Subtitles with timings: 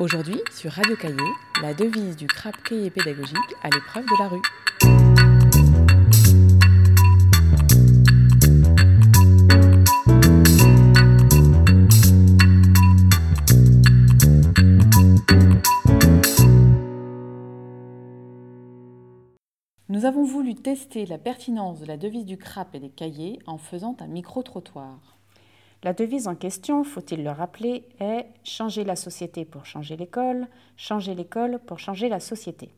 [0.00, 1.16] Aujourd'hui, sur Radio Cahier,
[1.60, 4.40] la devise du CRAP Cahier pédagogique à l'épreuve de la rue.
[19.88, 23.58] Nous avons voulu tester la pertinence de la devise du CRAP et des cahiers en
[23.58, 25.17] faisant un micro-trottoir.
[25.84, 31.14] La devise en question, faut-il le rappeler, est changer la société pour changer l'école, changer
[31.14, 32.74] l'école pour changer la société.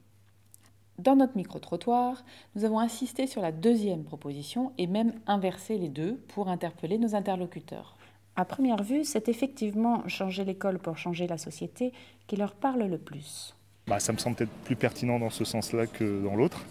[0.99, 2.23] Dans notre micro-trottoir,
[2.55, 7.15] nous avons insisté sur la deuxième proposition et même inversé les deux pour interpeller nos
[7.15, 7.97] interlocuteurs.
[8.37, 11.95] À première vue, c'est effectivement changer l'école pour changer la société
[12.27, 13.57] qui leur parle le plus.
[13.87, 16.63] Bah, ça me semble peut-être plus pertinent dans ce sens-là que dans l'autre.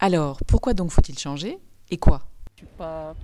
[0.00, 1.58] Alors, pourquoi donc faut-il changer
[1.90, 2.22] et quoi?
[2.56, 3.14] Je suis pas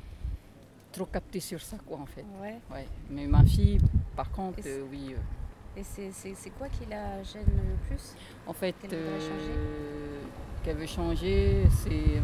[0.93, 2.25] trop captée sur ça, quoi, en fait.
[2.41, 2.59] Ouais.
[2.71, 2.87] Ouais.
[3.11, 3.79] Mais ma fille,
[4.17, 5.15] par contre, euh, oui.
[5.15, 8.15] euh, Et c'est- quoi qui la gêne le plus?
[8.47, 9.51] En fait, Qu'elle voudrait changer?
[9.57, 10.21] euh,
[10.65, 12.21] qu'elle veut changer, c'est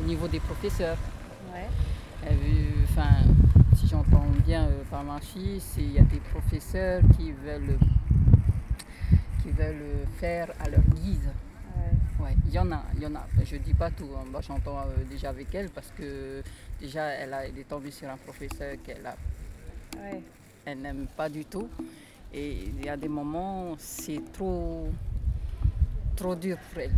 [0.00, 0.98] au niveau des professeurs.
[1.54, 1.66] Ouais.
[2.26, 3.08] Elle veut, enfin,
[3.74, 7.78] si j'entends bien par ma fille, c'est il y a des professeurs qui veulent,
[9.42, 11.28] qui veulent faire à leur guise.
[12.18, 12.24] Ouais.
[12.26, 13.26] Ouais, il y en a, il y en a.
[13.44, 14.08] Je dis pas tout.
[14.16, 14.24] hein.
[14.30, 16.42] Moi, j'entends euh, déjà avec elle parce que
[16.80, 19.16] déjà, elle, a, elle est tombée sur un professeur qu'elle a,
[20.00, 20.20] Ouais.
[20.64, 21.68] elle n'aime pas du tout.
[22.32, 24.88] Et il y a des moments, c'est trop,
[26.16, 26.90] trop dur pour elle.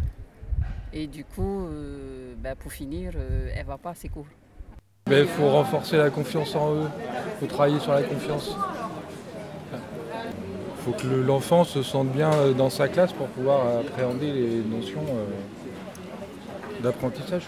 [0.92, 4.26] Et du coup, euh, ben, pour finir, euh, elle va pas à ses cours.
[5.10, 8.54] Il faut renforcer la confiance en eux, il faut travailler sur la confiance.
[10.88, 14.62] Faut que le- l'enfant se sente bien euh, dans sa classe pour pouvoir appréhender les
[14.74, 15.26] notions euh,
[16.82, 17.42] d'apprentissage.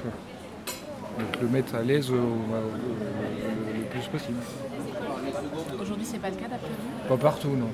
[1.18, 2.18] Donc le mettre à l'aise le
[3.88, 4.36] plus possible.
[5.80, 7.08] Aujourd'hui, c'est pas le cas d'après vous?
[7.08, 7.70] Pas partout, non.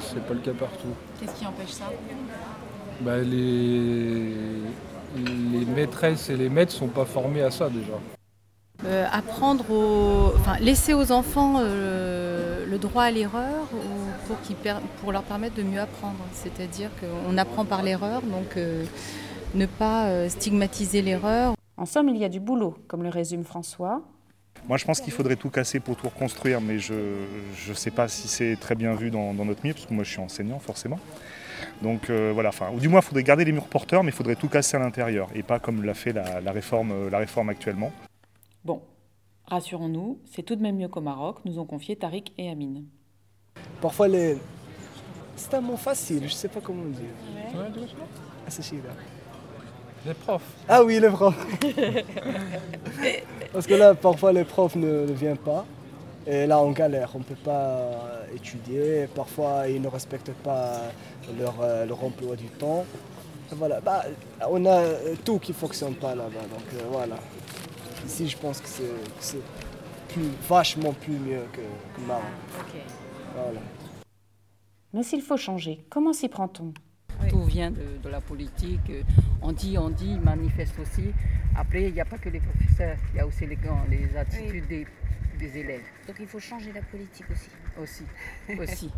[0.00, 0.94] C'est pas le cas partout.
[1.20, 1.92] Qu'est-ce qui empêche ça?
[3.02, 4.32] Bah, les,
[5.14, 7.98] les maîtresses et les maîtres sont pas formés à ça déjà.
[8.86, 14.36] Euh, Apprendre aux, enfin, laisser aux enfants euh, le droit à l'erreur ou pour,
[15.00, 16.24] pour leur permettre de mieux apprendre.
[16.32, 18.84] C'est-à-dire qu'on apprend par l'erreur, donc euh,
[19.54, 21.54] ne pas euh, stigmatiser l'erreur.
[21.76, 24.02] En somme, il y a du boulot, comme le résume François.
[24.68, 26.94] Moi, je pense qu'il faudrait tout casser pour tout reconstruire, mais je
[27.68, 30.04] ne sais pas si c'est très bien vu dans, dans notre milieu, parce que moi,
[30.04, 31.00] je suis enseignant, forcément.
[31.82, 34.14] Donc euh, voilà, enfin, ou du moins, il faudrait garder les murs porteurs, mais il
[34.14, 37.48] faudrait tout casser à l'intérieur, et pas comme l'a fait la, la réforme, la réforme
[37.48, 37.90] actuellement.
[38.66, 38.80] Bon,
[39.44, 42.82] rassurons-nous, c'est tout de même mieux qu'au Maroc, nous ont confié Tariq et Amine.
[43.80, 44.38] Parfois, les...
[45.36, 47.14] c'est un mot facile, je sais pas comment le dire.
[47.54, 48.90] Ah, c'est celui-là.
[50.04, 50.52] Les profs.
[50.68, 51.46] Ah oui, les profs.
[53.52, 55.64] Parce que là, parfois, les profs ne, ne viennent pas.
[56.26, 59.06] Et là, on galère, on ne peut pas étudier.
[59.14, 60.72] Parfois, ils ne respectent pas
[61.38, 62.84] leur, euh, leur emploi du temps.
[63.52, 64.02] Voilà, bah,
[64.50, 64.82] on a
[65.24, 66.40] tout qui ne fonctionne pas là-bas.
[66.40, 67.14] Donc euh, voilà.
[68.06, 69.42] Ici, je pense que c'est que c'est
[70.08, 72.02] plus, vachement plus mieux que, que.
[73.34, 73.60] Voilà.
[74.94, 76.72] Mais s'il faut changer, comment s'y prend-on?
[77.28, 78.92] Tout vient de, de la politique.
[79.42, 81.12] On dit, on dit, manifeste aussi.
[81.56, 83.58] Après, il n'y a pas que les professeurs, il y a aussi les,
[83.90, 84.86] les attitudes des,
[85.38, 87.50] des élèves Donc il faut changer la politique aussi.
[87.82, 88.04] aussi.
[88.60, 88.90] aussi.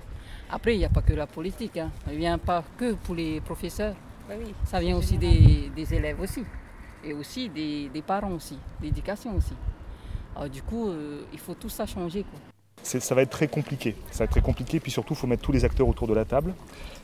[0.51, 1.79] Après, il n'y a pas que la politique.
[1.79, 1.91] Hein.
[2.05, 3.97] Ça ne vient pas que pour les professeurs.
[4.29, 4.55] Bah oui.
[4.65, 6.45] Ça vient aussi des, des élèves aussi.
[7.05, 9.55] Et aussi des, parents aussi, l'éducation aussi.
[10.53, 12.25] Du coup, euh, il faut tout ça changer.
[12.83, 13.97] Ça va être très compliqué.
[14.11, 16.15] Ça va être très compliqué, puis surtout, il faut mettre tous les acteurs autour de
[16.15, 16.55] la table.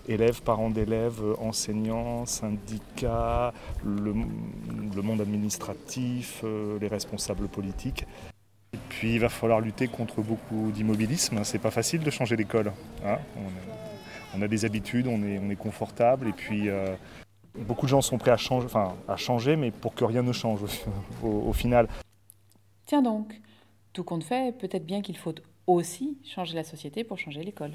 [0.08, 3.52] Élèves, parents d'élèves, enseignants, syndicats,
[3.84, 4.12] le,
[5.02, 8.06] monde administratif, euh, les responsables politiques.
[8.72, 11.42] Et puis il va falloir lutter contre beaucoup d'immobilisme.
[11.44, 12.72] C'est pas facile de changer l'école.
[13.04, 13.18] hein.
[14.34, 16.94] on, a, des habitudes, on est, on est confortable, et puis euh,
[17.58, 20.32] beaucoup de gens sont prêts à changer, enfin, à changer, mais pour que rien ne
[20.32, 21.88] change au- au- au final.
[22.86, 23.40] Tiens donc,
[23.92, 25.34] tout compte fait, peut-être bien qu'il faut
[25.66, 27.72] aussi changer la société pour changer l'école.